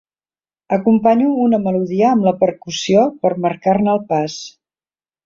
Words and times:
Acompanyo 0.77 1.27
una 1.43 1.59
melodia 1.65 2.07
amb 2.13 2.25
la 2.29 2.33
percussió 2.39 3.05
per 3.27 3.33
marcar-ne 3.45 3.93
el 3.95 4.03
pas. 4.15 4.39